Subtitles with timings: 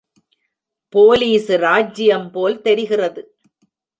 [0.93, 3.21] Police இராஜ்யம் போல் தெரிகிறது.